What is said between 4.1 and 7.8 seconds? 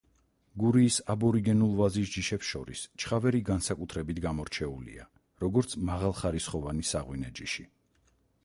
გამორჩეულია, როგორც მაღალხარისხოვანი საღვინე ჯიში.